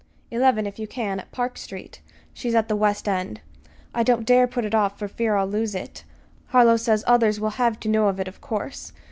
[0.31, 2.01] "Eleven if you can, at Park Street.
[2.33, 3.39] She's at the West End.
[3.93, 6.05] I don't dare to put it off for fear I'll lose it.
[6.47, 8.93] Harlow says others will have to know of it, of course.